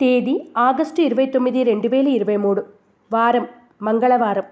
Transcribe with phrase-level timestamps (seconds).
[0.00, 2.62] తేదీ ఆగస్టు ఇరవై తొమ్మిది రెండు వేల ఇరవై మూడు.
[3.10, 3.48] వారం
[3.82, 4.44] మంగళవారం.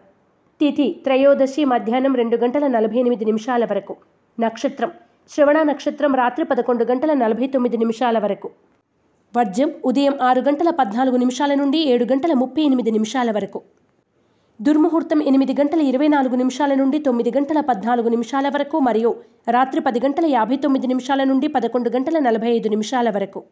[0.61, 3.95] తిథి త్రయోదశి మధ్యాహ్నం రెండు గంటల నలభై ఎనిమిది నిమిషాల వరకు.
[4.39, 4.91] నక్షత్రం
[5.31, 8.49] శ్రవణ నక్షత్రం రాత్రి పదకొండు గంటల నలభై తొమ్మిది నిమిషాల వరకు.
[9.37, 13.63] వర్జం ఉదయం ఆరు గంటల పద్నాలుగు నిమిషాల నుండి ఏడు గంటల ముప్పై ఎనిమిది నిమిషాల వరకు.
[14.61, 19.13] దుర్ముహూర్తం ఎనిమిది గంటల ఇరవై నాలుగు నిమిషాల నుండి తొమ్మిది గంటల పద్నాలుగు నిమిషాల వరకు మరియు
[19.49, 23.43] రాత్రి పది గంటల యాభై తొమ్మిది నిమిషాల నుండి పదకొండు గంటల నలభై ఐదు నిమిషాల వరకు.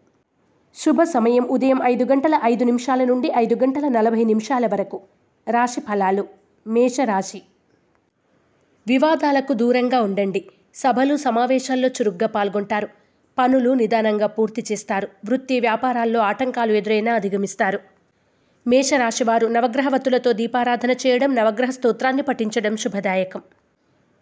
[0.77, 5.01] శుభ సమయం ఉదయం ఐదు గంటల ఐదు నిమిషాల నుండి ఐదు గంటల నలభై నిమిషాల వరకు.
[5.49, 6.25] రాశి ఫలాలు.
[6.67, 7.43] మేషరాశి.
[8.87, 10.45] వివాదాలకు దూరంగా ఉండండి.
[10.75, 12.89] సభలు సమావేశాల్లో చురుగ్గా పాల్గొంటారు.
[13.39, 15.09] పనులు నిదానంగా పూర్తి చేస్తారు.
[15.25, 17.81] వృత్తి వ్యాపారాల్లో ఆటంకాలు ఎదురైనా అధిగమిస్తారు.
[18.67, 23.43] మేషరాశివారు నవగ్రహవతులతో దీపారాధన చేయడం నవగ్రహ స్తోత్రాన్ని పఠించడం శుభదాయకం.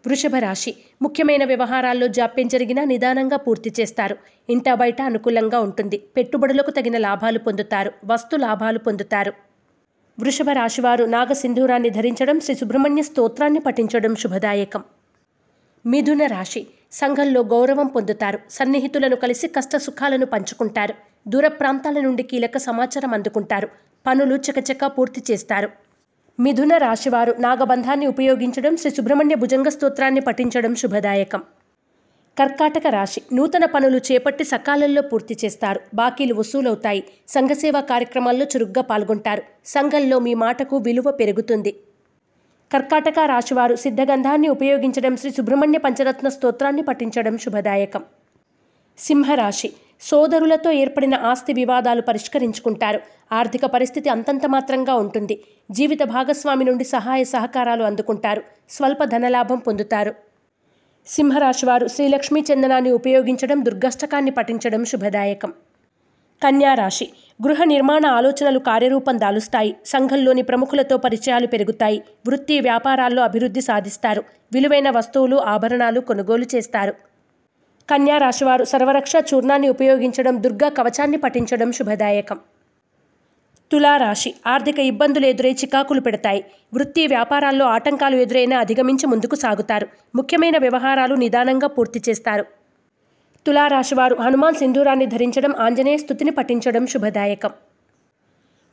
[0.07, 0.75] వృషభ రాశి.
[1.03, 4.17] ముఖ్యమైన వ్యవహారాల్లో జాప్యం జరిగినా నిదానంగా పూర్తి చేస్తారు.
[4.49, 5.99] ఇంట బయట అనుకూలంగా ఉంటుంది.
[6.17, 7.93] పెట్టుబడులకు తగిన లాభాలు పొందుతారు.
[8.05, 9.33] వస్తు లాభాలు పొందుతారు.
[10.19, 14.83] వృషభ రాశివారు నాగసింధూరాన్ని ధరించడం శ్రీ సుబ్రహ్మణ్య స్తోత్రాన్ని పఠించడం శుభదాయకం.
[15.87, 16.67] మిథున రాశి.
[16.93, 18.39] సంఘంలో గౌరవం పొందుతారు.
[18.51, 20.95] సన్నిహితులను కలిసి కష్ట సుఖాలను పంచుకుంటారు.
[21.29, 23.69] దూర ప్రాంతాల నుండి కీలక సమాచారం అందుకుంటారు.
[24.07, 25.84] పనులు చకచకా పూర్తి చేస్తారు.
[26.39, 31.43] మిథున రాశివారు నాగబంధాన్ని ఉపయోగించడం శ్రీ సుబ్రహ్మణ్య భుజంగ స్తోత్రాన్ని పఠించడం శుభదాయకం.
[32.39, 35.81] కర్కాటక రాశి నూతన పనులు చేపట్టి సకాలంలో పూర్తి చేస్తారు.
[35.95, 37.05] బాకీలు వసూలవుతాయి.
[37.29, 39.43] సంఘసేవా కార్యక్రమాల్లో చురుగ్గా పాల్గొంటారు.
[39.67, 41.73] సంఘంలో మీ మాటకు విలువ పెరుగుతుంది.
[42.73, 48.05] కర్కాటక రాశివారు సిద్ధగంధాన్ని ఉపయోగించడం శ్రీ సుబ్రహ్మణ్య పంచరత్న స్తోత్రాన్ని పఠించడం శుభదాయకం.
[48.99, 53.01] సింహరాశి సోదరులతో ఏర్పడిన ఆస్తి వివాదాలు పరిష్కరించుకుంటారు.
[53.33, 55.41] ఆర్థిక పరిస్థితి అంతంత మాత్రంగా ఉంటుంది.
[55.71, 58.43] జీవిత భాగస్వామి నుండి సహాయ సహకారాలు అందుకుంటారు.
[58.71, 60.15] స్వల్ప ధనలాభం పొందుతారు.
[61.07, 65.53] సింహరాశివారు శ్రీలక్ష్మీ చందనాన్ని ఉపయోగించడం దుర్గష్టకాన్ని పఠించడం శుభదాయకం.
[66.43, 67.07] కన్యారాశి
[67.47, 69.77] గృహ నిర్మాణ ఆలోచనలు కార్యరూపం దాలుస్తాయి.
[69.87, 72.03] సంఘంలోని ప్రముఖులతో పరిచయాలు పెరుగుతాయి.
[72.29, 74.25] వృత్తి వ్యాపారాల్లో అభివృద్ధి సాధిస్తారు.
[74.53, 76.95] విలువైన వస్తువులు ఆభరణాలు కొనుగోలు చేస్తారు.
[77.91, 82.39] కన్యా రాశివారు సర్వరక్ష చూర్ణాన్ని ఉపయోగించడం దుర్గా కవచాన్ని పఠించడం శుభదాయకం.
[83.71, 86.45] తులారాశి ఆర్థిక ఇబ్బందులు ఎదురై చికాకులు పెడతాయి.
[86.75, 89.89] వృత్తి వ్యాపారాల్లో ఆటంకాలు ఎదురైనా అధిగమించి ముందుకు సాగుతారు.
[90.17, 92.45] ముఖ్యమైన వ్యవహారాలు నిదానంగా పూర్తి చేస్తారు.
[93.47, 97.51] తులారాశివారు హనుమాన్ సింధూరాన్ని ధరించడం ఆంజనేయ స్థుతిని పఠించడం శుభదాయకం.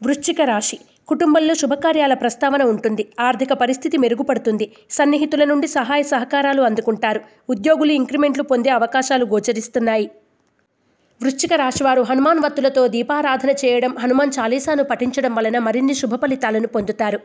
[0.04, 3.04] వృశ్చిక రాశి కుటుంబంలో శుభకార్యాల ప్రస్తావన ఉంటుంది.
[3.20, 4.66] ఆర్థిక పరిస్థితి మెరుగుపడుతుంది.
[4.90, 7.22] సన్నిహితుల నుండి సహాయ సహకారాలు అందుకుంటారు.
[7.50, 10.08] ఉద్యోగులు ఇంక్రిమెంట్లు పొందే అవకాశాలు గోచరిస్తున్నాయి.
[11.22, 17.20] వృశ్చిక రాశివారు హనుమాన్ వత్తులతో దీపారాధన చేయడం హనుమాన్ చాలీసాను పఠించడం వలన మరిన్ని శుభ ఫలితాలను పొందుతారు.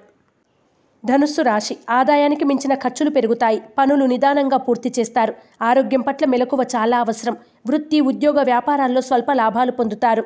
[1.04, 3.62] ధనుస్సు రాశి ఆదాయానికి మించిన ఖర్చులు పెరుగుతాయి.
[3.78, 5.34] పనులు నిదానంగా పూర్తి చేస్తారు.
[5.62, 7.36] ఆరోగ్యం పట్ల మెలకువ చాలా అవసరం.
[7.66, 10.24] వృత్తి ఉద్యోగ వ్యాపారాల్లో స్వల్ప లాభాలు పొందుతారు.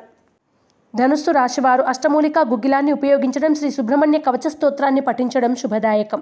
[0.95, 6.21] ధనుస్సు రాశివారు అష్టమూలిక గుగ్గిలాన్ని ఉపయోగించడం శ్రీ సుబ్రహ్మణ్య కవచ స్తోత్రాన్ని పఠించడం శుభదాయకం.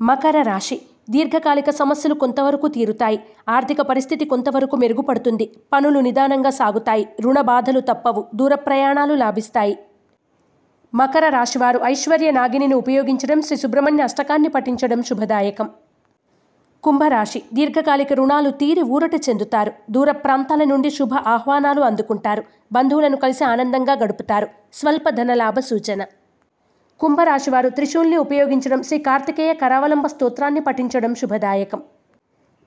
[0.00, 0.80] మకర రాశి.
[1.10, 3.20] దీర్ఘకాలిక సమస్యలు కొంతవరకు తీరుతాయి.
[3.48, 5.50] ఆర్థిక పరిస్థితి కొంతవరకు మెరుగుపడుతుంది.
[5.72, 7.08] పనులు నిదానంగా సాగుతాయి.
[7.20, 8.24] రుణ బాధలు తప్పవు.
[8.34, 9.78] దూర ప్రయాణాలు లాభిస్తాయి.
[10.94, 15.70] మకర రాశివారు ఐశ్వర్య నాగిని ఉపయోగించడం శ్రీ సుబ్రహ్మణ్య అష్టకాన్ని పఠించడం శుభదాయకం.
[16.84, 17.42] కుంభరాశి.
[17.54, 19.72] దీర్ఘకాలిక రుణాలు తీరి ఊరట చెందుతారు.
[19.90, 22.42] దూర ప్రాంతాల నుండి శుభ ఆహ్వానాలు అందుకుంటారు.
[22.72, 24.48] బంధువులను కలిసి ఆనందంగా గడుపుతారు.
[24.74, 26.02] స్వల్ప ధనలాభ సూచన.
[27.00, 31.82] కుంభరాశివారు త్రిశూల్ని ఉపయోగించడం శ్రీ కార్తికేయ కరావలంబ స్తోత్రాన్ని పఠించడం శుభదాయకం.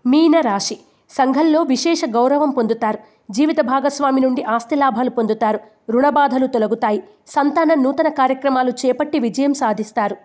[0.06, 0.78] మీనరాశి
[1.10, 3.00] సంఘంలో విశేష గౌరవం పొందుతారు.
[3.32, 5.60] జీవిత భాగస్వామి నుండి ఆస్తి లాభాలు పొందుతారు.
[5.90, 7.04] రుణబాధలు తొలగుతాయి.
[7.28, 10.18] సంతాన నూతన కార్యక్రమాలు చేపట్టి విజయం సాధిస్తారు.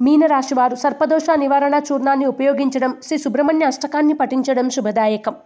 [0.00, 5.36] మీనరాశివారు సర్పదోష నివారణ చూర్ణాన్ని ఉపయోగించడం శ్రీ సుబ్రహ్మణ్య అష్టకాన్ని పఠించడం శుభదాయకం.